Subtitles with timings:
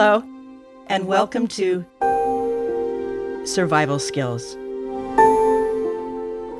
[0.00, 0.22] Hello,
[0.86, 1.84] and welcome to
[3.44, 4.54] Survival Skills,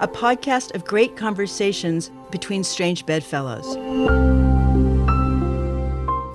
[0.01, 3.65] a podcast of great conversations between strange bedfellows.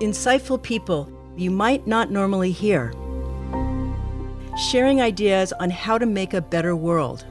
[0.02, 2.94] Insightful people you might not normally hear,
[4.72, 7.26] sharing ideas on how to make a better world.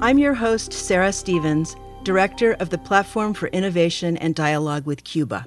[0.00, 1.74] I'm your host, Sarah Stevens,
[2.04, 5.46] Director of the Platform for Innovation and Dialogue with Cuba.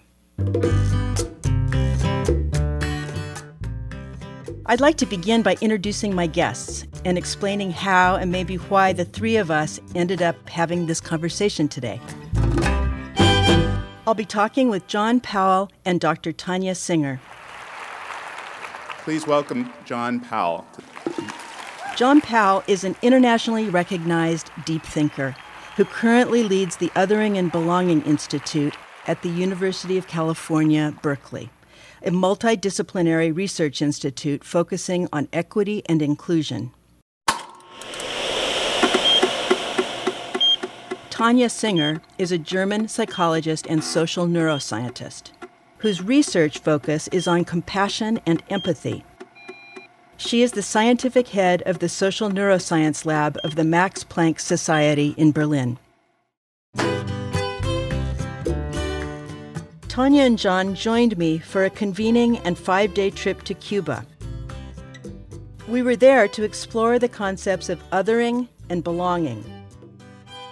[4.66, 9.04] I'd like to begin by introducing my guests and explaining how and maybe why the
[9.04, 12.00] three of us ended up having this conversation today.
[14.08, 16.32] I'll be talking with John Powell and Dr.
[16.32, 17.20] Tania Singer.
[19.00, 20.66] Please welcome John Powell.
[21.98, 25.36] John Powell is an internationally recognized deep thinker
[25.76, 28.78] who currently leads the Othering and Belonging Institute
[29.08, 31.50] at the University of California, Berkeley
[32.02, 36.72] a multidisciplinary research institute focusing on equity and inclusion.
[41.10, 45.32] Tania Singer is a German psychologist and social neuroscientist
[45.84, 49.04] whose research focus is on compassion and empathy.
[50.16, 55.14] She is the scientific head of the Social Neuroscience Lab of the Max Planck Society
[55.18, 55.78] in Berlin.
[59.94, 64.04] Tania and John joined me for a convening and five day trip to Cuba.
[65.68, 69.46] We were there to explore the concepts of othering and belonging.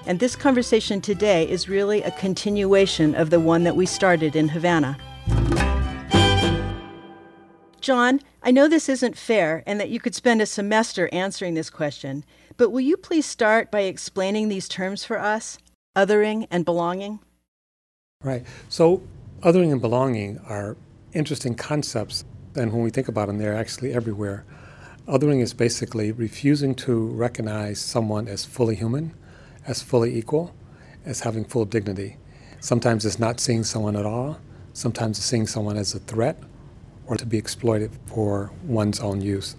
[0.06, 4.48] And this conversation today is really a continuation of the one that we started in
[4.48, 4.96] Havana.
[7.80, 11.72] John, I know this isn't fair and that you could spend a semester answering this
[11.72, 12.24] question,
[12.58, 15.58] but will you please start by explaining these terms for us
[15.96, 17.22] othering and belonging?
[18.24, 18.46] Right.
[18.70, 19.02] So,
[19.44, 20.78] Othering and belonging are
[21.14, 22.24] interesting concepts,
[22.56, 24.46] and when we think about them, they're actually everywhere.
[25.08, 29.16] Othering is basically refusing to recognize someone as fully human,
[29.66, 30.54] as fully equal,
[31.06, 32.18] as having full dignity.
[32.60, 34.40] Sometimes it's not seeing someone at all,
[34.74, 36.38] sometimes it's seeing someone as a threat
[37.08, 39.56] or to be exploited for one's own use.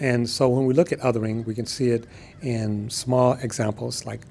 [0.00, 2.04] And so when we look at othering, we can see it
[2.42, 4.22] in small examples like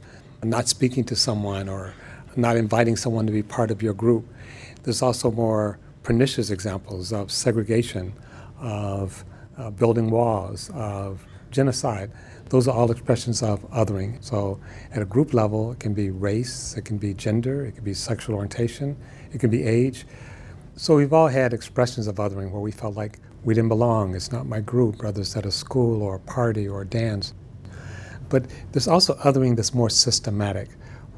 [0.44, 1.94] not speaking to someone or
[2.35, 4.28] not inviting someone to be part of your group.
[4.84, 8.14] There's also more pernicious examples of segregation,
[8.60, 9.24] of
[9.58, 12.12] uh, building walls, of genocide.
[12.50, 14.24] Those are all expressions of othering.
[14.24, 14.60] So,
[14.92, 17.94] at a group level, it can be race, it can be gender, it can be
[17.94, 18.98] sexual orientation,
[19.32, 20.06] it can be age.
[20.76, 24.32] So, we've all had expressions of othering where we felt like we didn't belong, it's
[24.32, 27.34] not my group, whether it's at a school or a party or a dance.
[28.30, 30.70] But there's also othering that's more systematic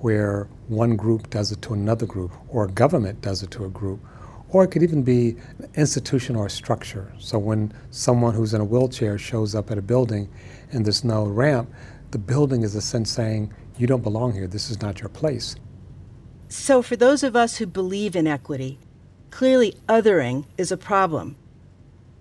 [0.05, 3.69] where one group does it to another group, or a government does it to a
[3.69, 3.99] group,
[4.49, 7.11] or it could even be an institution or a structure.
[7.17, 10.29] So when someone who's in a wheelchair shows up at a building
[10.71, 11.73] and there's no ramp,
[12.11, 15.55] the building is a sense saying, you don't belong here, this is not your place.
[16.49, 18.77] So, for those of us who believe in equity,
[19.31, 21.35] clearly othering is a problem.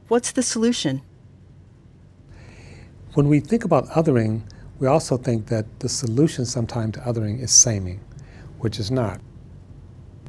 [0.08, 1.02] What's the solution?
[3.12, 4.40] When we think about othering,
[4.78, 8.00] we also think that the solution sometimes to othering is saming,
[8.58, 9.20] which is not.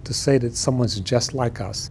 [0.03, 1.89] To say that someone's just like us,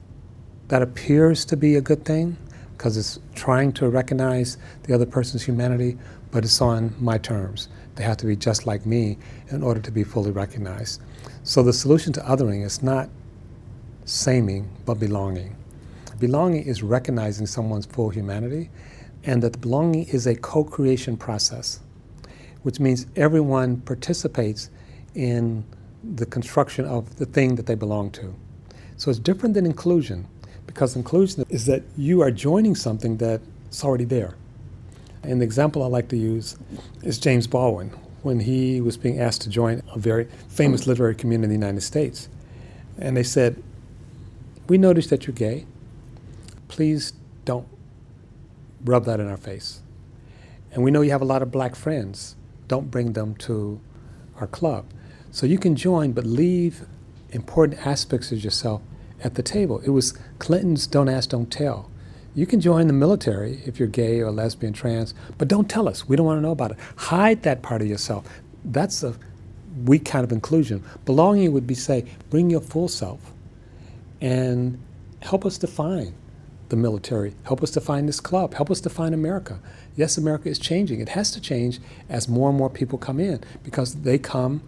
[0.69, 2.37] that appears to be a good thing
[2.73, 5.99] because it's trying to recognize the other person's humanity,
[6.31, 7.69] but it's on my terms.
[7.97, 9.19] They have to be just like me
[9.51, 11.01] in order to be fully recognized.
[11.43, 13.09] So the solution to othering is not
[14.05, 15.57] saming, but belonging.
[16.21, 18.71] Belonging is recognizing someone's full humanity,
[19.25, 21.81] and that belonging is a co creation process
[22.65, 24.71] which means everyone participates
[25.15, 25.65] in
[26.03, 28.35] the construction of the thing that they belong to.
[28.97, 30.27] So it's different than inclusion,
[30.67, 34.35] because inclusion is that you are joining something that's already there.
[35.23, 36.57] And the example I like to use
[37.03, 37.91] is James Baldwin,
[38.23, 41.83] when he was being asked to join a very famous literary community in the United
[41.83, 42.29] States.
[42.99, 43.63] And they said,
[44.69, 45.67] We noticed that you're gay.
[46.69, 47.13] Please
[47.45, 47.69] don't
[48.85, 49.83] rub that in our face.
[50.73, 52.37] And we know you have a lot of black friends
[52.69, 53.81] don't bring them to
[54.41, 54.87] our club.
[55.31, 56.87] So you can join, but leave
[57.31, 58.83] important aspects of yourself
[59.23, 59.81] at the table.
[59.81, 61.91] It was Clinton's don't ask, don't tell.
[62.35, 66.09] You can join the military if you're gay or lesbian, trans, but don't tell us.
[66.09, 66.79] We don't want to know about it.
[66.97, 68.27] Hide that part of yourself.
[68.65, 69.15] That's a
[69.85, 70.83] weak kind of inclusion.
[71.05, 73.21] Belonging would be say, bring your full self
[74.21, 74.81] and
[75.21, 76.15] help us define
[76.71, 79.61] the military, help us define this club, help us define America.
[79.97, 81.01] Yes, America is changing.
[81.01, 84.63] It has to change as more and more people come in because they come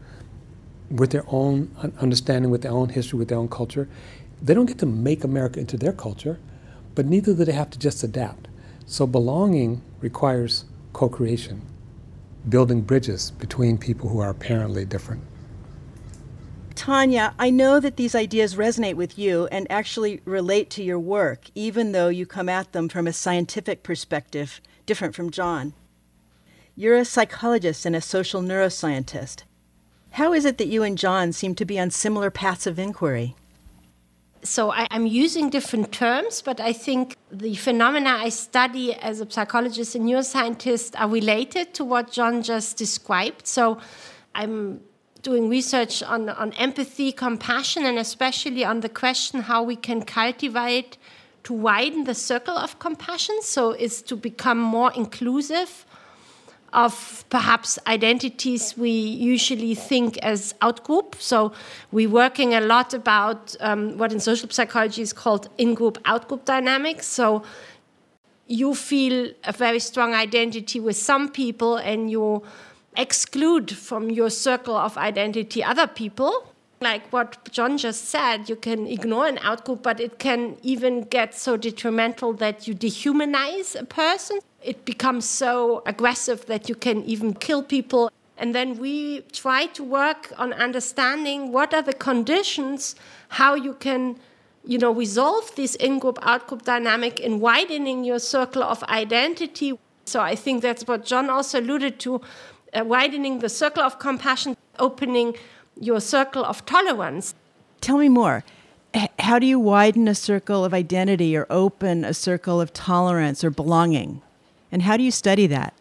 [0.91, 3.89] with their own understanding, with their own history, with their own culture.
[4.41, 6.39] They don't get to make America into their culture.
[6.97, 8.49] but neither do they have to just adapt.
[8.87, 11.63] So belonging requires co creation,
[12.49, 15.23] building bridges between people who are apparently different.
[16.87, 21.47] Tania, I know that these ideas resonate with you and actually relate to your work,
[21.57, 25.73] even though you come at them from a scientific perspective different from John.
[26.77, 29.43] You're a psychologist and a social neuroscientist.
[30.13, 33.35] How is it that you and John seem to be on similar paths of inquiry?
[34.45, 39.29] So I, am using different terms, but I think the phenomena I study as a
[39.29, 43.49] psychologist and neuroscientist are related to what John just described.
[43.49, 43.81] So
[44.37, 44.83] I'm
[45.27, 50.97] doing research on, on empathy, compassion, and especially on the question how we can cultivate
[51.43, 55.85] to widen the circle of compassion, so is to become more inclusive
[56.73, 61.09] of perhaps identities we usually think as outgroup.
[61.19, 61.53] So
[61.91, 67.07] we're working a lot about um, what in social psychology is called in-group, out-group dynamics.
[67.07, 67.43] So
[68.47, 72.45] you feel a very strong identity with some people and you
[72.97, 76.53] exclude from your circle of identity other people.
[76.81, 81.35] Like what John just said, you can ignore an outgroup, but it can even get
[81.35, 84.41] so detrimental that you dehumanize a person.
[84.63, 88.11] It becomes so aggressive that you can even kill people.
[88.37, 92.95] And then we try to work on understanding what are the conditions,
[93.31, 94.19] how you can
[94.67, 99.79] you know, resolve this in-group, out-group dynamic in widening your circle of identity.
[100.05, 102.21] So I think that's what John also alluded to
[102.77, 105.35] uh, widening the circle of compassion, opening
[105.81, 107.35] your circle of tolerance.
[107.81, 108.45] Tell me more.
[108.95, 113.43] H- how do you widen a circle of identity or open a circle of tolerance
[113.45, 114.23] or belonging?
[114.73, 115.75] And how do you study that?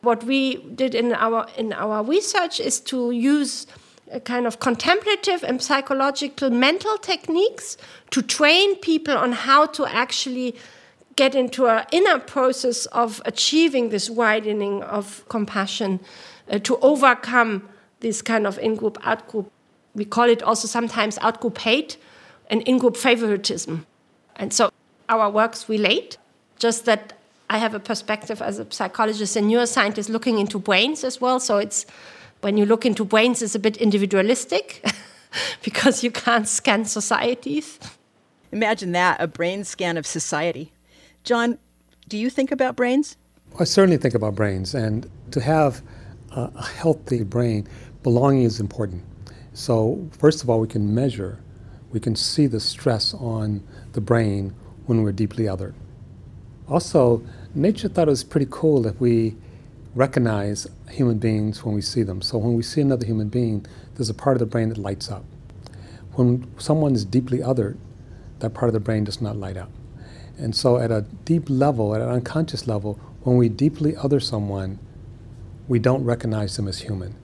[0.00, 3.66] What we did in our in our research is to use
[4.12, 7.78] a kind of contemplative and psychological mental techniques
[8.10, 10.56] to train people on how to actually
[11.16, 16.00] get into an inner process of achieving this widening of compassion
[16.50, 17.68] uh, to overcome
[18.00, 19.50] this kind of in group, out group.
[19.94, 21.96] We call it also sometimes out group hate
[22.50, 23.86] and in group favoritism.
[24.36, 24.70] And so
[25.08, 26.18] our works relate,
[26.58, 27.14] just that
[27.48, 31.38] I have a perspective as a psychologist and neuroscientist looking into brains as well.
[31.38, 31.86] So it's
[32.40, 34.84] when you look into brains, it's a bit individualistic
[35.62, 37.78] because you can't scan societies.
[38.52, 40.73] Imagine that a brain scan of society.
[41.24, 41.58] John,
[42.06, 43.16] do you think about brains?
[43.58, 45.80] I certainly think about brains, and to have
[46.32, 47.66] a healthy brain,
[48.02, 49.02] belonging is important.
[49.54, 51.38] So, first of all, we can measure,
[51.92, 53.62] we can see the stress on
[53.92, 54.52] the brain
[54.84, 55.72] when we're deeply othered.
[56.68, 57.22] Also,
[57.54, 59.34] nature thought it was pretty cool if we
[59.94, 62.20] recognize human beings when we see them.
[62.20, 65.10] So, when we see another human being, there's a part of the brain that lights
[65.10, 65.24] up.
[66.12, 67.78] When someone is deeply othered,
[68.40, 69.70] that part of the brain does not light up.
[70.38, 74.78] And so, at a deep level, at an unconscious level, when we deeply other someone,
[75.68, 77.14] we don't recognize them as human.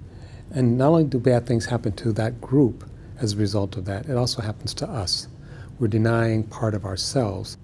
[0.50, 4.08] And not only do bad things happen to that group as a result of that,
[4.08, 5.28] it also happens to us.
[5.78, 7.56] We're denying part of ourselves.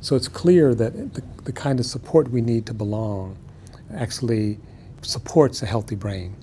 [0.00, 3.36] So it's clear that the, the kind of support we need to belong
[3.94, 4.58] actually
[5.02, 6.36] supports a healthy brain.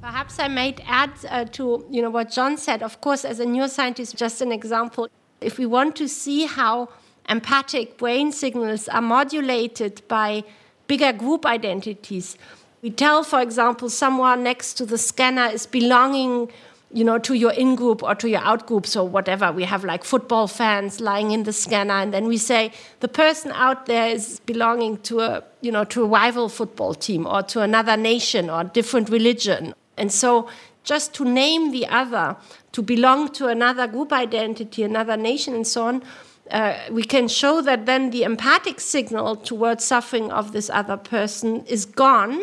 [0.00, 2.82] Perhaps I might add uh, to you know what John said.
[2.82, 5.08] Of course, as a neuroscientist, just an example.
[5.40, 6.88] If we want to see how
[7.28, 10.44] empathic brain signals are modulated by
[10.86, 12.36] bigger group identities.
[12.82, 16.50] We tell, for example, someone next to the scanner is belonging
[16.92, 19.50] you know, to your in group or to your out group, so whatever.
[19.50, 23.50] We have like football fans lying in the scanner, and then we say the person
[23.52, 27.60] out there is belonging to a, you know, to a rival football team or to
[27.60, 29.74] another nation or different religion.
[29.96, 30.48] And so
[30.84, 32.36] just to name the other,
[32.72, 36.02] to belong to another group identity, another nation, and so on,
[36.50, 41.64] uh, we can show that then the empathic signal towards suffering of this other person
[41.66, 42.42] is gone,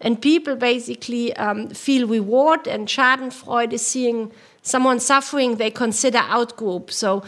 [0.00, 2.66] and people basically um, feel reward.
[2.66, 6.90] And Schadenfreude is seeing someone suffering, they consider outgroup.
[6.90, 7.22] So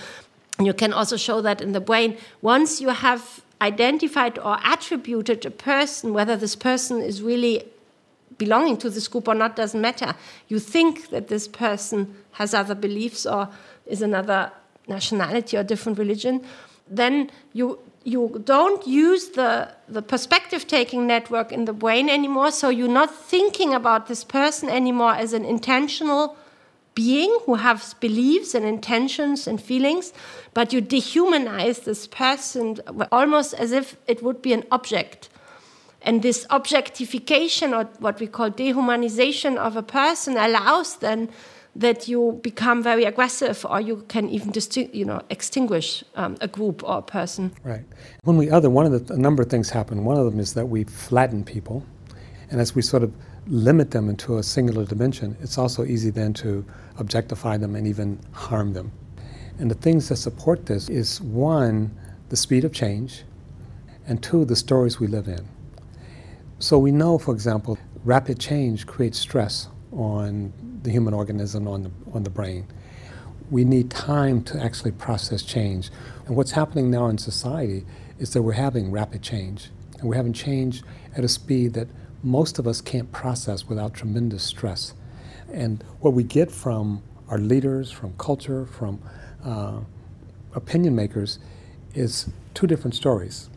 [0.60, 2.16] you can also show that in the brain.
[2.42, 7.64] Once you have identified or attributed a person, whether this person is really
[8.38, 10.14] belonging to this group or not doesn't matter.
[10.48, 13.48] You think that this person has other beliefs or
[13.86, 14.52] is another
[14.88, 16.44] nationality or different religion,
[16.88, 22.70] then you you don't use the, the perspective taking network in the brain anymore, so
[22.70, 26.34] you're not thinking about this person anymore as an intentional
[26.94, 30.12] being who has beliefs and intentions and feelings,
[30.54, 32.78] but you dehumanize this person
[33.12, 35.28] almost as if it would be an object.
[36.00, 41.28] And this objectification, or what we call dehumanization of a person, allows then
[41.78, 44.52] that you become very aggressive or you can even
[44.92, 47.52] you know, extinguish um, a group or a person.
[47.62, 47.84] Right.
[48.24, 50.04] When we other, one of the, a number of things happen.
[50.04, 51.84] One of them is that we flatten people.
[52.50, 53.12] And as we sort of
[53.46, 56.64] limit them into a singular dimension, it's also easy then to
[56.98, 58.90] objectify them and even harm them.
[59.60, 61.96] And the things that support this is one,
[62.28, 63.22] the speed of change,
[64.08, 65.46] and two, the stories we live in.
[66.58, 71.90] So we know, for example, rapid change creates stress on the human organism, on the,
[72.12, 72.66] on the brain.
[73.50, 75.90] We need time to actually process change.
[76.26, 77.86] And what's happening now in society
[78.18, 79.70] is that we're having rapid change.
[79.98, 80.82] And we're having change
[81.16, 81.88] at a speed that
[82.22, 84.94] most of us can't process without tremendous stress.
[85.52, 89.00] And what we get from our leaders, from culture, from
[89.44, 89.80] uh,
[90.54, 91.38] opinion makers
[91.94, 93.48] is two different stories.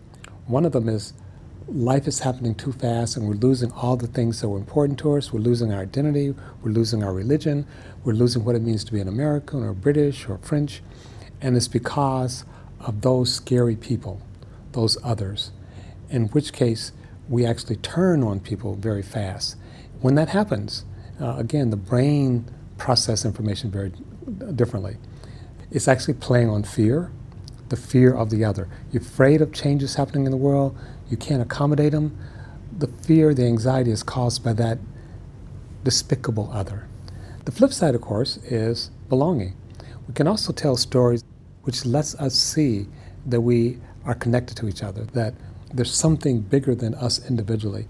[0.47, 1.13] One of them is
[1.73, 5.15] life is happening too fast and we're losing all the things that were important to
[5.15, 5.31] us.
[5.31, 7.65] We're losing our identity, we're losing our religion,
[8.03, 10.81] we're losing what it means to be an American or British or French.
[11.39, 12.43] And it's because
[12.81, 14.21] of those scary people,
[14.73, 15.51] those others,
[16.09, 16.91] in which case
[17.29, 19.55] we actually turn on people very fast.
[20.01, 20.83] When that happens,
[21.21, 22.45] uh, again, the brain
[22.77, 23.93] processes information very
[24.55, 24.97] differently.
[25.71, 27.11] It's actually playing on fear,
[27.69, 28.67] the fear of the other.
[28.91, 30.77] You're afraid of changes happening in the world,
[31.11, 32.17] you can't accommodate them.
[32.77, 34.79] The fear, the anxiety is caused by that
[35.83, 36.87] despicable other.
[37.45, 39.55] The flip side, of course, is belonging.
[40.07, 41.23] We can also tell stories
[41.63, 42.87] which lets us see
[43.25, 45.33] that we are connected to each other, that
[45.73, 47.87] there's something bigger than us individually.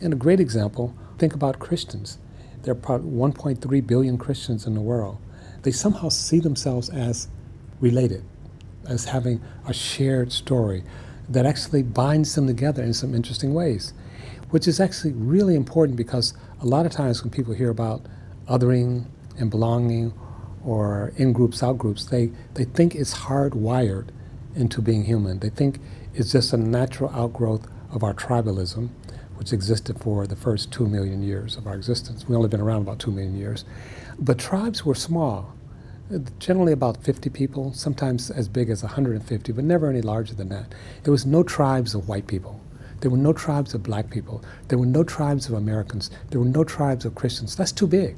[0.00, 2.18] And a great example, think about Christians.
[2.62, 5.18] There are about 1.3 billion Christians in the world.
[5.62, 7.28] They somehow see themselves as
[7.80, 8.24] related,
[8.86, 10.84] as having a shared story,
[11.28, 13.92] that actually binds them together in some interesting ways,
[14.50, 18.02] which is actually really important because a lot of times when people hear about
[18.48, 19.06] othering
[19.38, 20.12] and belonging
[20.64, 24.08] or in groups, out groups, they, they think it's hardwired
[24.54, 25.38] into being human.
[25.38, 25.80] They think
[26.14, 28.88] it's just a natural outgrowth of our tribalism,
[29.36, 32.26] which existed for the first two million years of our existence.
[32.28, 33.64] We've only been around about two million years.
[34.18, 35.54] But tribes were small
[36.38, 40.74] generally about 50 people, sometimes as big as 150, but never any larger than that.
[41.02, 42.60] There was no tribes of white people.
[43.00, 44.42] There were no tribes of black people.
[44.68, 46.10] There were no tribes of Americans.
[46.30, 47.56] There were no tribes of Christians.
[47.56, 48.16] That's too big.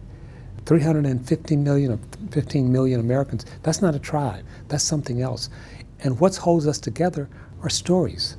[0.66, 1.98] 350 million or
[2.30, 4.44] 15 million Americans, that's not a tribe.
[4.68, 5.48] That's something else.
[6.00, 7.28] And what holds us together
[7.62, 8.36] are stories.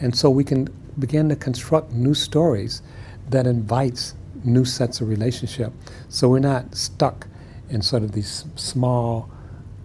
[0.00, 2.82] And so we can begin to construct new stories
[3.30, 5.72] that invites new sets of relationship.
[6.08, 7.28] So we're not stuck
[7.72, 9.30] in sort of these small,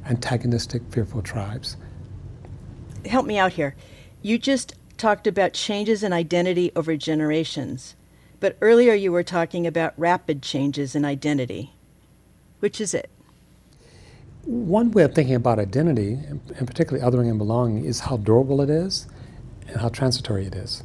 [0.06, 1.78] antagonistic, fearful tribes.
[3.06, 3.76] Help me out here.
[4.22, 7.96] You just talked about changes in identity over generations,
[8.40, 11.74] but earlier you were talking about rapid changes in identity.
[12.60, 13.10] Which is it?
[14.44, 16.14] One way of thinking about identity,
[16.58, 19.08] and particularly othering and belonging, is how durable it is
[19.68, 20.84] and how transitory it is.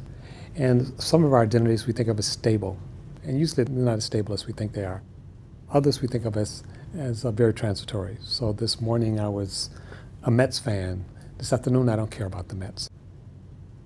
[0.55, 2.77] And some of our identities we think of as stable,
[3.23, 5.01] and usually they're not as stable as we think they are.
[5.71, 6.63] Others we think of as
[6.97, 8.17] as a very transitory.
[8.21, 9.69] So this morning I was
[10.23, 11.05] a Mets fan.
[11.37, 12.89] This afternoon I don't care about the Mets.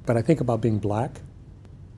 [0.06, 1.22] But I think about being black,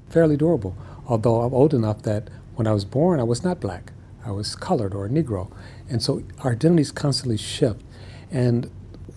[0.10, 0.78] fairly durable.
[1.08, 3.92] Although I'm old enough that when I was born I was not black.
[4.24, 5.52] I was colored or Negro.
[5.90, 7.82] And so our identities constantly shift.
[8.30, 8.70] And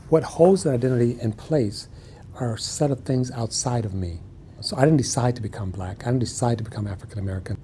[0.09, 1.89] what holds that identity in place
[2.37, 4.21] are a set of things outside of me.
[4.61, 6.07] So I didn't decide to become black.
[6.07, 7.59] I didn't decide to become African American.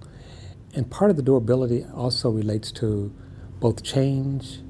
[0.74, 3.14] And part of the durability also relates to
[3.60, 4.60] both change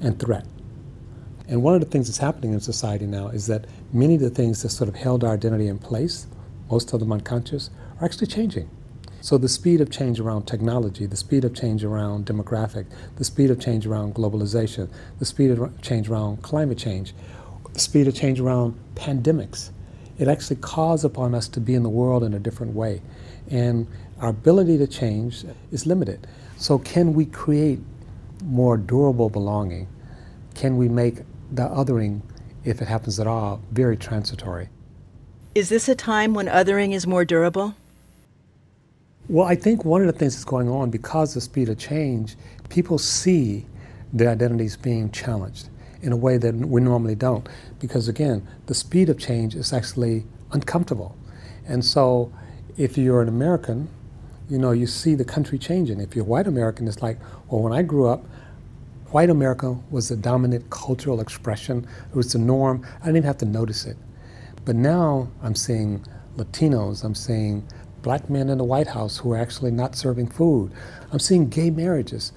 [0.00, 0.46] and threat.
[1.48, 4.30] And one of the things that's happening in society now is that many of the
[4.30, 6.26] things that sort of held our identity in place,
[6.70, 8.70] most of them unconscious, are actually changing.
[9.20, 13.50] So the speed of change around technology, the speed of change around demographic, the speed
[13.50, 17.14] of change around globalization, the speed of change around climate change,
[17.72, 19.70] the speed of change around pandemics,
[20.18, 23.02] it actually calls upon us to be in the world in a different way.
[23.50, 23.86] And
[24.20, 26.26] our ability to change is limited.
[26.56, 27.80] So can we create
[28.44, 29.88] more durable belonging,
[30.54, 31.18] can we make
[31.52, 32.20] the othering,
[32.64, 34.68] if it happens at all, very transitory?
[35.54, 37.74] Is this a time when othering is more durable?
[39.28, 41.78] Well, I think one of the things that's going on because of the speed of
[41.78, 42.36] change,
[42.68, 43.64] people see
[44.12, 45.70] their identities being challenged
[46.02, 47.48] in a way that we normally don't.
[47.80, 51.16] Because again, the speed of change is actually uncomfortable.
[51.66, 52.32] And so
[52.76, 53.88] if you're an American,
[54.50, 56.00] you know, you see the country changing.
[56.00, 58.24] If you're a white American, it's like, well, when I grew up,
[59.14, 61.86] white America was the dominant cultural expression.
[62.10, 62.84] It was the norm.
[62.96, 63.96] I didn't even have to notice it.
[64.64, 66.04] But now I'm seeing
[66.36, 67.64] Latinos, I'm seeing
[68.02, 70.72] black men in the White House who are actually not serving food.
[71.12, 72.32] I'm seeing gay marriages.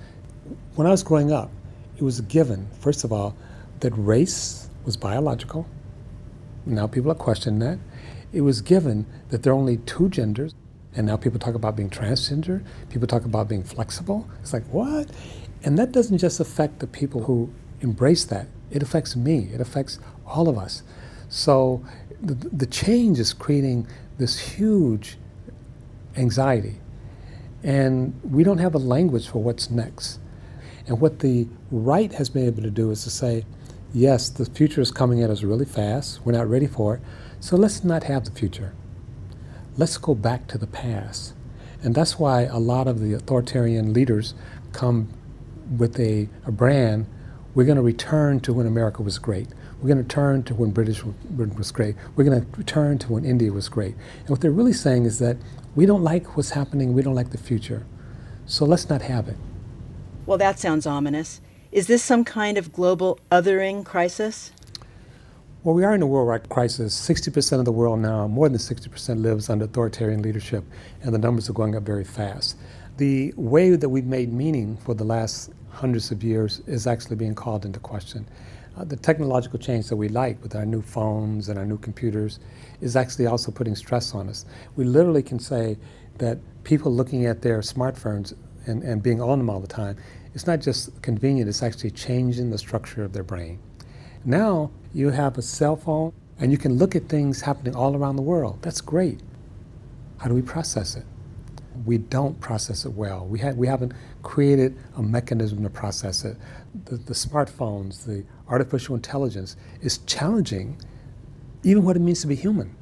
[0.76, 1.50] When I was growing up,
[1.98, 3.36] it was a given, first of all,
[3.80, 5.68] that race was biological.
[6.68, 7.80] Now people are questioning that.
[8.34, 10.54] It was given that there are only two genders,
[10.96, 14.30] and now people talk about being transgender, people talk about being flexible.
[14.42, 15.10] It's like, what?
[15.64, 20.00] And that doesn't just affect the people who embrace that, it affects me, it affects
[20.26, 20.84] all of us.
[21.30, 21.84] So
[22.22, 23.88] the, the change is creating
[24.18, 25.18] this huge
[26.16, 26.80] anxiety.
[27.64, 30.20] And we don't have a language for what's next.
[30.88, 33.46] And what the right has been able to do is to say,
[33.94, 36.26] yes, the future is coming at us really fast.
[36.26, 37.02] We're not ready for it.
[37.40, 38.74] So let's not have the future.
[39.76, 41.34] Let's go back to the past.
[41.84, 44.34] And that's why a lot of the authoritarian leaders
[44.72, 45.10] come
[45.78, 47.06] with a, a brand.
[47.54, 49.48] We're going to return to when America was great.
[49.82, 51.96] We're going to turn to when British was great.
[52.16, 53.96] We're going to return to when India was great.
[54.22, 55.38] And what they're really saying is that
[55.76, 56.94] we don't like what's happening.
[56.94, 57.86] We don't like the future.
[58.46, 59.38] So let's not have it.
[60.26, 61.42] Well, that sounds ominous.
[61.72, 64.52] Is this some kind of global othering crisis?
[65.64, 66.96] Well, we are in a worldwide crisis.
[66.98, 70.64] 60% of the world now, more than 60%, lives under authoritarian leadership,
[71.02, 72.56] and the numbers are going up very fast.
[72.98, 77.36] The way that we've made meaning for the last hundreds of years is actually being
[77.36, 78.28] called into question.
[78.76, 82.40] Uh, the technological change that we like with our new phones and our new computers
[82.82, 84.46] is actually also putting stress on us.
[84.76, 85.78] We literally can say
[86.18, 88.34] that people looking at their smartphones
[88.66, 89.98] and, and being on them all the time,
[90.34, 93.60] it's not just convenient, it's actually changing the structure of their brain.
[94.26, 98.16] Now you have a cell phone and you can look at things happening all around
[98.16, 98.58] the world.
[98.64, 99.20] That's great.
[100.18, 101.06] How do we process it?
[101.86, 103.26] We don't process it well.
[103.26, 103.94] We, ha- we haven't
[104.24, 106.38] created a mechanism to process it.
[106.86, 110.78] The, the smartphones, the artificial intelligence is challenging
[111.64, 112.76] even what it means to be human.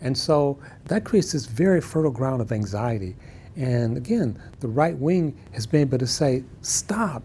[0.00, 3.16] And so that creates this very fertile ground of anxiety.
[3.56, 7.22] And again, the right wing has been able to say, stop,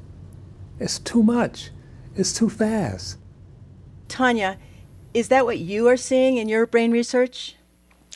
[0.80, 1.72] it's too much,
[2.16, 3.18] it's too fast.
[4.08, 4.58] Tania,
[5.14, 7.56] is that what you are seeing in your brain research?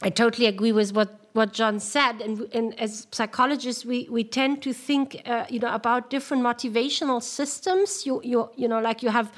[0.01, 4.61] I totally agree with what what John said, and, and as psychologists, we, we tend
[4.61, 8.05] to think, uh, you know, about different motivational systems.
[8.05, 9.31] You, you, you know, like you have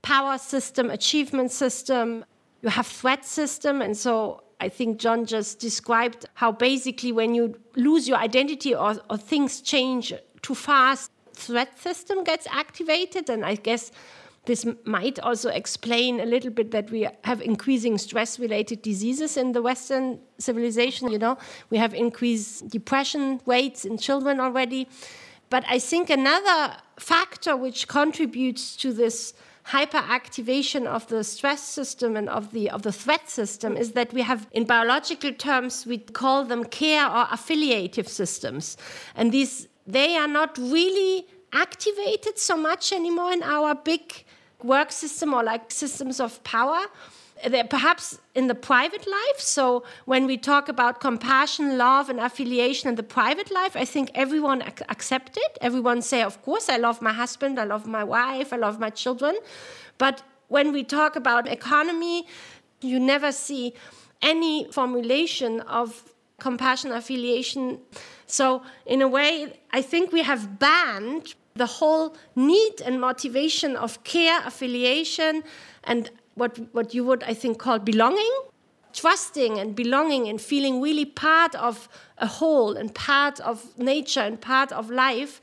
[0.00, 2.24] power system, achievement system,
[2.62, 3.82] you have threat system.
[3.82, 8.96] And so I think John just described how basically when you lose your identity or,
[9.10, 13.28] or things change too fast, threat system gets activated.
[13.28, 13.92] And I guess
[14.46, 19.52] this might also explain a little bit that we have increasing stress related diseases in
[19.52, 21.10] the Western civilization.
[21.10, 21.38] You know,
[21.70, 24.88] we have increased depression rates in children already.
[25.48, 29.34] But I think another factor which contributes to this
[29.66, 34.20] hyperactivation of the stress system and of the of the threat system is that we
[34.20, 38.76] have in biological terms we call them care or affiliative systems
[39.14, 44.24] and these they are not really activated so much anymore in our big
[44.64, 46.86] work system or like systems of power
[47.48, 49.40] they're perhaps in the private life.
[49.40, 54.10] So when we talk about compassion, love, and affiliation in the private life, I think
[54.14, 55.58] everyone ac- accept it.
[55.60, 58.90] Everyone say, of course, I love my husband, I love my wife, I love my
[58.90, 59.36] children.
[59.98, 62.26] But when we talk about economy,
[62.80, 63.74] you never see
[64.22, 67.78] any formulation of compassion affiliation.
[68.26, 74.02] So in a way, I think we have banned the whole need and motivation of
[74.02, 75.44] care, affiliation,
[75.84, 78.32] and what, what you would, I think, call belonging,
[78.92, 81.88] trusting and belonging and feeling really part of
[82.18, 85.40] a whole and part of nature and part of life,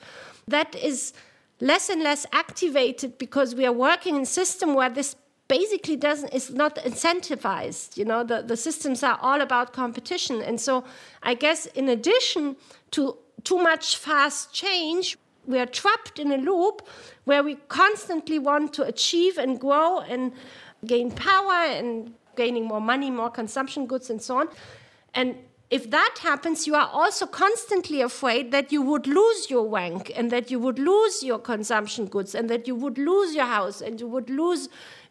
[0.48, 1.14] that is
[1.62, 5.16] less and less activated because we are working in a system where this
[5.48, 8.24] basically doesn't is not incentivized you know?
[8.24, 10.42] The, the systems are all about competition.
[10.42, 10.84] And so
[11.24, 12.56] i guess in addition
[12.92, 16.88] to too much fast change we are trapped in a loop
[17.24, 20.34] where we constantly want to achieve and grow and
[20.86, 24.48] gain power and gaining more money, more consumption goods, and so on.
[25.14, 25.36] And
[25.70, 30.30] if that happens, you are also constantly afraid that you would lose your rank and
[30.30, 34.00] that you would lose your consumption goods and that you would lose your house and
[34.00, 34.68] you would lose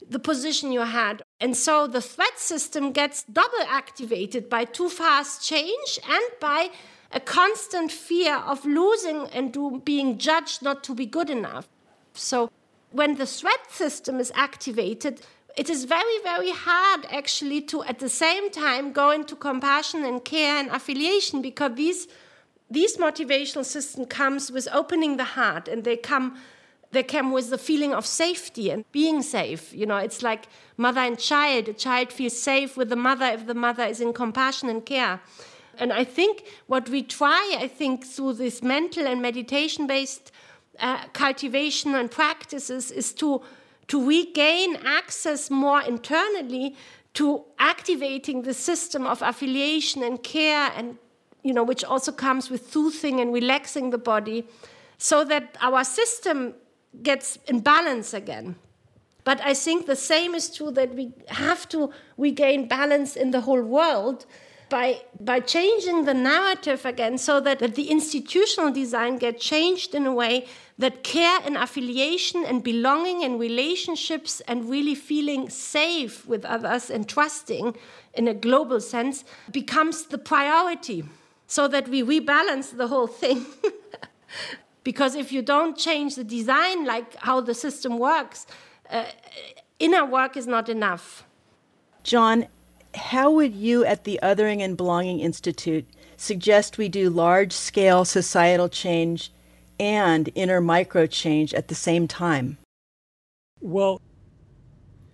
[0.07, 1.23] the position you had.
[1.41, 6.71] And so the threat system gets double activated by too fast change and by
[7.13, 11.69] a constant fear of losing and do, being judged not to be good enough.
[12.15, 12.51] So
[12.93, 15.23] when the threat system is activated,
[15.57, 20.25] it is very, very hard actually to at the same time go into compassion and
[20.25, 22.09] care and affiliation because these
[22.73, 26.39] these motivational system comes with opening the heart and they come
[26.93, 29.73] they come with the feeling of safety and being safe.
[29.73, 31.69] You know, it's like mother and child.
[31.69, 35.21] A child feels safe with the mother if the mother is in compassion and care.
[35.81, 40.31] And I think what we try, I think, through this mental and meditation based
[40.79, 43.43] uh, cultivation and practices is to,
[43.89, 46.77] to regain access more internally
[47.15, 50.97] to activating the system of affiliation and care and
[51.43, 54.47] you know which also comes with soothing and relaxing the body
[54.99, 56.55] so that our system
[57.03, 58.55] gets in balance again.
[59.25, 63.41] But i think the same is true that we have to regain balance in the
[63.41, 64.27] whole world
[64.71, 70.07] by, by changing the narrative again so that, that the institutional design get changed in
[70.07, 70.47] a way
[70.79, 77.07] that care and affiliation and belonging and relationships and really feeling safe with others and
[77.07, 77.77] trusting
[78.15, 81.05] in a global sense becomes the priority
[81.47, 83.45] so that we rebalance the whole thing.
[84.85, 88.47] because if you don't change the design, like how the system works,
[88.89, 89.05] uh,
[89.79, 91.25] inner work is not enough.
[92.03, 92.47] John,
[92.95, 98.69] how would you at the Othering and Belonging Institute suggest we do large scale societal
[98.69, 99.33] change
[99.79, 102.59] and inner micro change at the same time?
[103.61, 104.01] Well,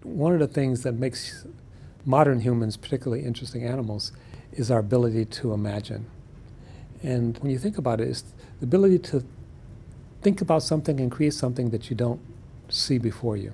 [0.02, 1.46] one of the things that makes
[2.04, 4.12] modern humans particularly interesting animals
[4.52, 6.06] is our ability to imagine.
[7.02, 8.22] And when you think about it, it's
[8.60, 9.24] the ability to
[10.22, 12.20] think about something and create something that you don't
[12.68, 13.52] see before you.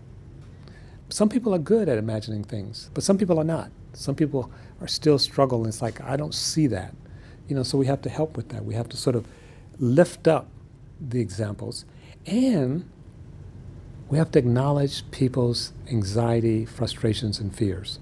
[1.08, 3.70] Some people are good at imagining things, but some people are not.
[3.92, 4.50] Some people
[4.80, 5.68] are still struggling.
[5.68, 6.94] It's like, I don't see that.
[7.48, 8.64] You know, so we have to help with that.
[8.64, 9.26] We have to sort of
[9.78, 10.48] lift up
[11.00, 11.84] the examples.
[12.26, 12.88] And
[14.08, 17.98] we have to acknowledge people's anxiety, frustrations, and fears.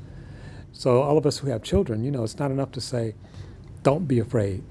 [0.72, 3.14] So, all of us who have children, you know, it's not enough to say,
[3.82, 4.62] don't be afraid.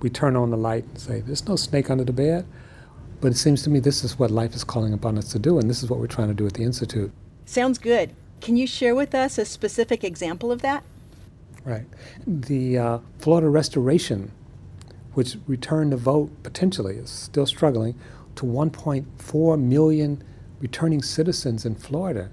[0.00, 2.46] We turn on the light and say, there's no snake under the bed.
[3.20, 5.58] But it seems to me this is what life is calling upon us to do,
[5.58, 7.12] and this is what we're trying to do at the Institute.
[7.44, 8.14] Sounds good.
[8.42, 10.82] Can you share with us a specific example of that?
[11.64, 11.86] Right.
[12.26, 14.32] The uh, Florida Restoration,
[15.14, 17.94] which returned the vote potentially, is still struggling,
[18.34, 20.24] to 1.4 million
[20.58, 22.30] returning citizens in Florida.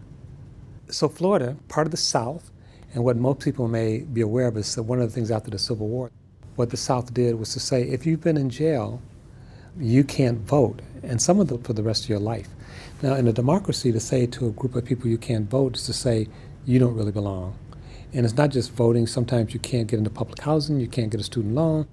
[0.89, 2.49] So, Florida, part of the South,
[2.95, 5.51] and what most people may be aware of is that one of the things after
[5.51, 6.09] the Civil War,
[6.55, 8.99] what the South did was to say if you've been in jail,
[9.77, 12.49] you can't vote, and some of them for the rest of your life.
[13.01, 15.85] Now, in a democracy, to say to a group of people you can't vote is
[15.85, 16.27] to say
[16.65, 17.57] you don't really belong.
[18.11, 21.21] And it's not just voting, sometimes you can't get into public housing, you can't get
[21.21, 21.87] a student loan.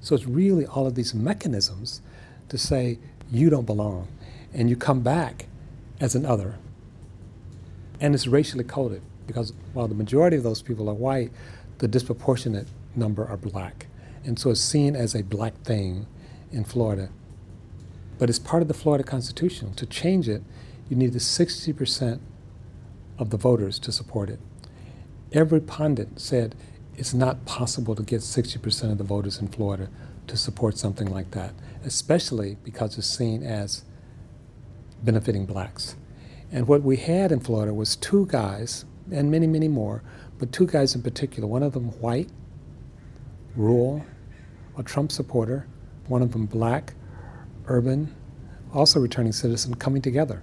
[0.00, 2.00] So it's really all of these mechanisms
[2.48, 4.06] to say you don't belong.
[4.54, 5.46] And you come back
[6.00, 6.58] as an other.
[8.00, 11.32] And it's racially coded because while the majority of those people are white,
[11.78, 13.86] the disproportionate number are black.
[14.24, 16.06] And so it's seen as a black thing
[16.52, 17.08] in Florida.
[18.18, 19.74] But it's part of the Florida Constitution.
[19.74, 20.42] To change it,
[20.88, 22.20] you need the 60%
[23.18, 24.40] of the voters to support it.
[25.32, 26.54] Every pundit said
[26.96, 29.88] it's not possible to get 60% of the voters in Florida
[30.26, 33.84] to support something like that, especially because it's seen as
[35.02, 35.96] benefiting blacks.
[36.50, 40.02] And what we had in Florida was two guys, and many, many more,
[40.38, 42.28] but two guys in particular, one of them white,
[43.56, 44.04] rural,
[44.76, 45.66] a Trump supporter,
[46.08, 46.94] one of them black,
[47.66, 48.14] urban,
[48.72, 50.42] also returning citizen, coming together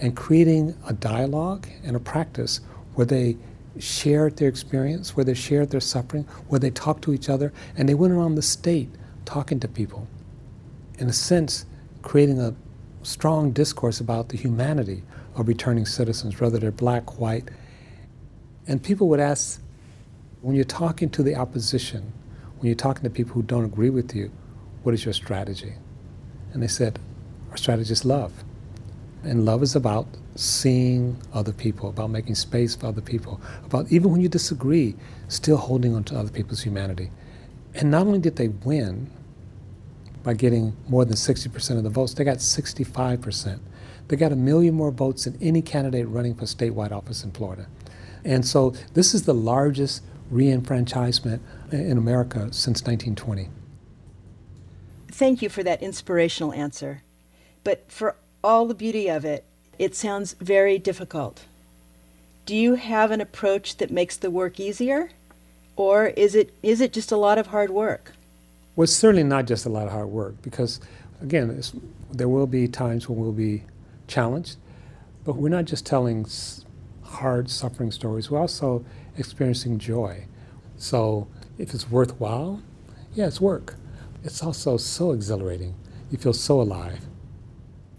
[0.00, 2.60] and creating a dialogue and a practice
[2.94, 3.36] where they
[3.78, 7.88] shared their experience, where they shared their suffering, where they talked to each other, and
[7.88, 8.88] they went around the state
[9.24, 10.08] talking to people.
[10.98, 11.66] In a sense,
[12.02, 12.54] creating a
[13.02, 15.02] strong discourse about the humanity
[15.36, 17.48] of returning citizens, whether they're black, white.
[18.66, 19.62] And people would ask,
[20.40, 22.12] when you're talking to the opposition,
[22.58, 24.30] when you're talking to people who don't agree with you,
[24.82, 25.74] what is your strategy?
[26.52, 26.98] And they said,
[27.50, 28.32] Our strategy is love.
[29.22, 34.10] And love is about seeing other people, about making space for other people, about even
[34.10, 34.96] when you disagree,
[35.28, 37.10] still holding on to other people's humanity.
[37.74, 39.10] And not only did they win
[40.22, 43.60] by getting more than 60% of the votes, they got 65%.
[44.08, 47.66] They got a million more votes than any candidate running for statewide office in Florida.
[48.24, 51.40] And so this is the largest reenfranchisement
[51.72, 53.48] in America since 1920.
[55.20, 57.02] Thank you for that inspirational answer.
[57.62, 59.44] But for all the beauty of it,
[59.78, 61.44] it sounds very difficult.
[62.46, 65.10] Do you have an approach that makes the work easier?
[65.76, 68.12] Or is it, is it just a lot of hard work?
[68.74, 70.80] Well, it's certainly not just a lot of hard work because,
[71.20, 71.62] again,
[72.10, 73.64] there will be times when we'll be
[74.08, 74.56] challenged,
[75.26, 76.26] but we're not just telling
[77.02, 78.86] hard suffering stories, we're also
[79.18, 80.24] experiencing joy.
[80.78, 81.28] So
[81.58, 82.62] if it's worthwhile,
[83.12, 83.74] yeah, it's work.
[84.24, 85.74] It's also so exhilarating.
[86.10, 87.00] You feel so alive.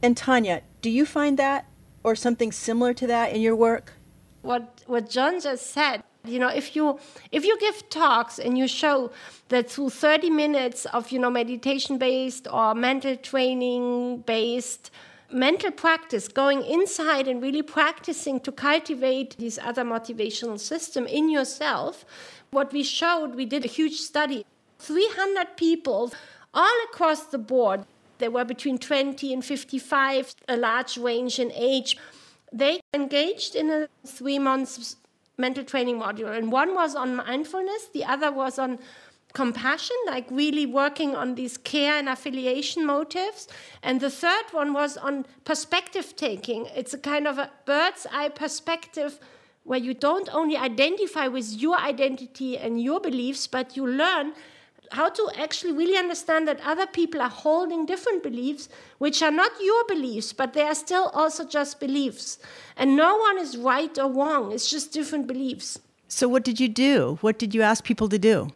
[0.04, 1.66] And Tania, do you find that
[2.04, 3.94] or something similar to that in your work?
[4.42, 7.00] What, what John just said You know, if you
[7.32, 9.12] if you give talks and you show
[9.50, 14.92] that through 30 minutes of you know meditation based or mental training based
[15.34, 22.06] mental practice, going inside and really practicing to cultivate this other motivational system in yourself,
[22.52, 24.46] what we showed, we did a huge study,
[24.82, 26.12] 300 people
[26.54, 27.86] all across the board.
[28.17, 31.98] They were between 20 and 55, a large range in age.
[32.52, 34.98] They engaged in a three months
[35.38, 38.78] mental training module, and one was on mindfulness, the other was on
[39.34, 43.48] compassion, like really working on these care and affiliation motives.
[43.82, 46.67] And the third one was on perspective taking.
[46.76, 49.20] It's a kind of a bird's eye perspective
[49.63, 54.34] where you don't only identify with your identity and your beliefs, but you learn
[54.92, 59.52] how to actually really understand that other people are holding different beliefs, which are not
[59.62, 62.40] your beliefs, but they are still also just beliefs.
[62.76, 65.80] And no one is right or wrong, it's just different beliefs.
[66.08, 67.18] So, what did you do?
[67.22, 68.50] What did you ask people to do?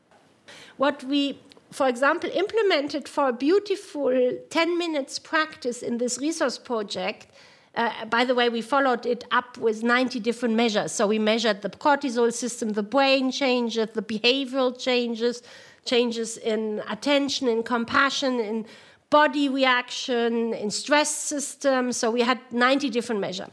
[0.78, 1.40] What we
[1.76, 7.28] for example, implemented for a beautiful 10 minutes practice in this resource project.
[7.76, 10.94] Uh, by the way, we followed it up with 90 different measures.
[10.94, 15.44] So we measured the cortisol system, the brain changes, the behavioral changes,
[15.86, 18.66] changes in attention, in compassion, in
[19.10, 21.92] body reaction, in stress system.
[21.92, 23.50] So we had 90 different measures.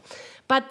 [0.47, 0.65] But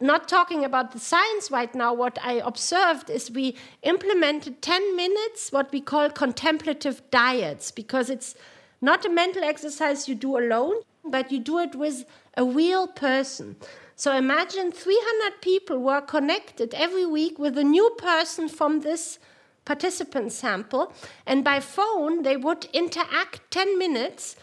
[0.00, 5.52] not talking about the science right now, what I observed is we implemented 10 minutes,
[5.52, 8.34] what we call contemplative dyads, because it's
[8.80, 12.04] not a mental exercise you do alone, but you do it with
[12.36, 13.56] a real person.
[13.96, 19.18] So imagine 300 people were connected every week with a new person from this
[19.64, 20.92] participant sample,
[21.26, 24.36] and by phone they would interact 10 minutes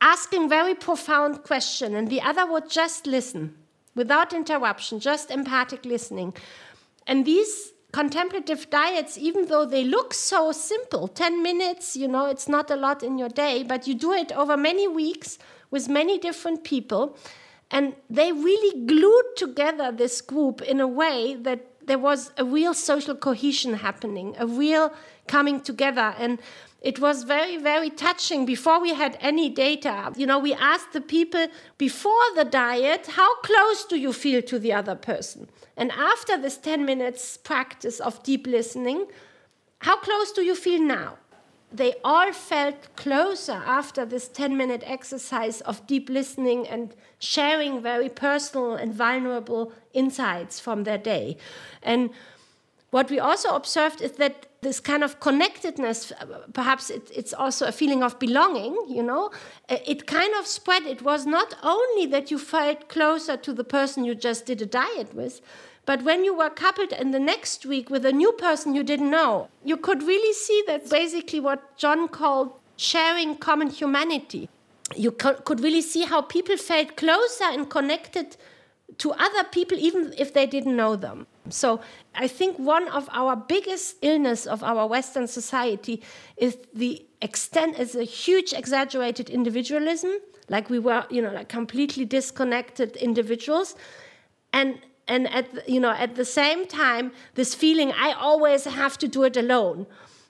[0.00, 3.56] asking very profound questions, and the other would just listen
[3.94, 6.34] without interruption, just empathic listening.
[7.06, 12.48] And these contemplative dyads, even though they look so simple 10 minutes, you know, it's
[12.48, 15.38] not a lot in your day, but you do it over many weeks
[15.70, 17.16] with many different people.
[17.70, 22.74] And they really glued together this group in a way that there was a real
[22.74, 24.92] social cohesion happening, a real
[25.26, 26.14] coming together.
[26.18, 26.38] And
[26.80, 30.12] it was very, very touching before we had any data.
[30.16, 34.58] You know, we asked the people before the dyad, how close do you feel to
[34.58, 35.48] the other person?
[35.76, 39.06] And after this 10 minutes practice of deep listening,
[39.80, 41.18] how close do you feel now?
[41.76, 48.08] They all felt closer after this 10 minute exercise of deep listening and sharing very
[48.08, 51.36] personal and vulnerable insights from their day.
[51.82, 52.10] And
[52.90, 56.12] what we also observed is that this kind of connectedness,
[56.54, 59.30] perhaps it, it's also a feeling of belonging, you know,
[59.68, 60.84] uh, it kind of spread.
[60.84, 64.66] It was not only that you felt closer to the person you just did a
[64.66, 65.42] dyad with,
[65.86, 69.10] but when you were coupled in the next week with a new person you didn't
[69.10, 74.48] know, you could really see that basically what John called sharing common humanity.
[74.94, 78.36] You could really see how people felt closer and connected
[78.98, 81.26] to other people, even if they didn't know them.
[81.48, 81.80] So
[82.14, 86.02] I think one of our biggest illness of our Western society
[86.36, 90.12] is the extent is a huge exaggerated individualism,
[90.48, 93.74] like we were, you know, like completely disconnected individuals,
[94.52, 99.08] and and at you know at the same time this feeling I always have to
[99.08, 99.86] do it alone.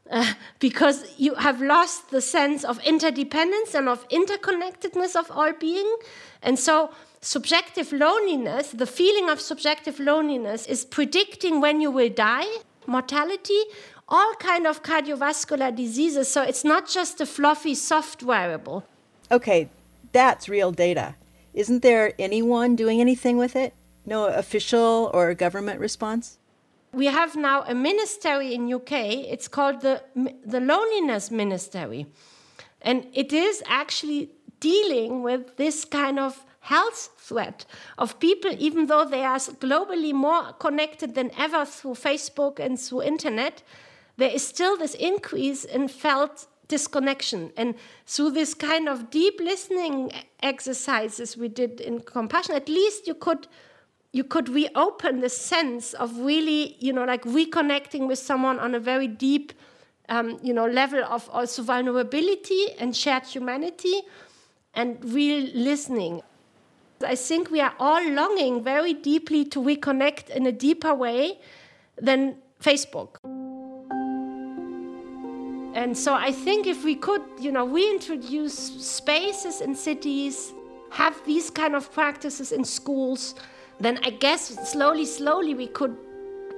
[0.09, 5.97] Uh, because you have lost the sense of interdependence and of interconnectedness of all being.
[6.43, 12.47] And so subjective loneliness, the feeling of subjective loneliness, is predicting when you will die,
[12.87, 13.61] mortality,
[14.09, 16.29] all kind of cardiovascular diseases.
[16.29, 18.85] So it's not just a fluffy soft wearable.
[19.33, 19.69] Okay,
[20.12, 21.17] that's real data.
[21.53, 23.75] Isn't there anyone doing anything with it?
[24.07, 26.38] No official or government response?
[26.92, 28.92] We have now a ministry in UK.
[29.33, 30.03] It's called the
[30.45, 32.07] the loneliness ministry,
[32.81, 37.64] and it is actually dealing with this kind of health threat
[37.99, 43.03] of people, even though they are globally more connected than ever through Facebook and through
[43.03, 43.62] internet,
[44.16, 47.53] there is still this increase in felt disconnection.
[47.57, 47.75] And
[48.07, 50.11] through this kind of deep listening
[50.42, 53.47] exercises we did in compassion, at least you could
[54.16, 58.81] you could reopen the sense of really, you know, like reconnecting with someone on a
[58.81, 59.52] very deep,
[60.09, 64.00] um, you know, level of also vulnerability and shared humanity
[64.72, 66.22] and real listening.
[67.07, 71.38] I think we are all longing very deeply to reconnect in a deeper way
[72.00, 73.16] than Facebook.
[75.74, 80.55] And so I think if we could, you know, reintroduce spaces in cities,
[80.88, 83.35] have these kind of practices in schools,
[83.81, 85.97] then I guess slowly, slowly we could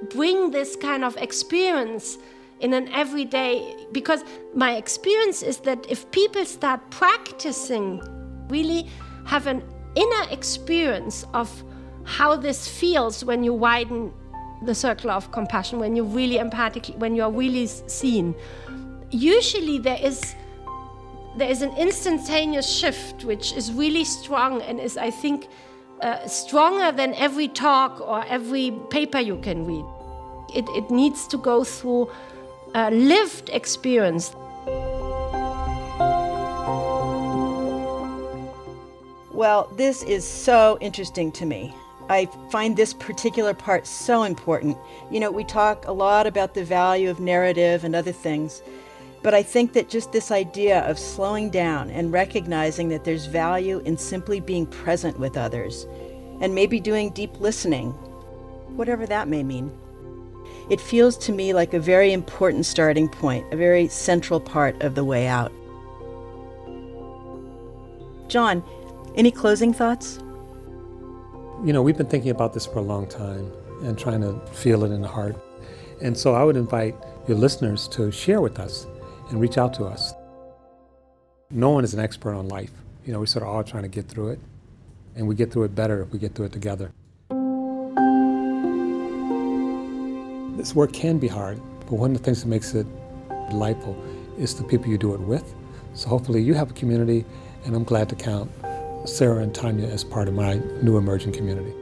[0.09, 2.17] bring this kind of experience
[2.61, 8.01] in an everyday because my experience is that if people start practicing
[8.49, 8.89] really
[9.25, 9.63] have an
[9.95, 11.63] inner experience of
[12.03, 14.11] how this feels when you widen
[14.63, 18.35] the circle of compassion when you really empathically when you are really seen.
[19.11, 20.35] Usually there is
[21.37, 25.47] there is an instantaneous shift which is really strong and is i think
[26.01, 29.85] uh, stronger than every talk or every paper you can read.
[30.53, 32.09] It, it needs to go through
[32.73, 34.35] a lived experience.
[39.31, 41.73] Well this is so interesting to me.
[42.09, 44.77] I find this particular part so important.
[45.11, 48.63] You know, we talk a lot about the value of narrative and other things,
[49.21, 53.79] but I think that just this idea of slowing down and recognizing that there's value
[53.85, 55.85] in simply being present with others
[56.41, 57.91] and maybe doing deep listening,
[58.75, 59.71] whatever that may mean.
[60.69, 64.95] It feels to me like a very important starting point, a very central part of
[64.95, 65.51] the way out.
[68.27, 68.63] John,
[69.15, 70.19] any closing thoughts?
[71.63, 73.51] you know, we've been thinking about this for a long time
[73.83, 75.35] and trying to feel it in the heart.
[76.01, 76.95] And so I would invite
[77.27, 78.87] your listeners to share with us
[79.29, 80.13] and reach out to us.
[81.51, 82.71] No one is an expert on life.
[83.05, 84.39] You know, we're sort of all trying to get through it,
[85.15, 86.91] and we get through it better if we get through it together.
[90.57, 92.85] This work can be hard, but one of the things that makes it
[93.49, 93.97] delightful
[94.37, 95.55] is the people you do it with.
[95.93, 97.25] So hopefully you have a community,
[97.65, 98.51] and I'm glad to count
[99.05, 101.73] Sarah and Tania as part of my new emerging community.